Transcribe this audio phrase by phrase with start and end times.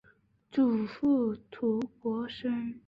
[0.51, 2.73] 祖父涂国升。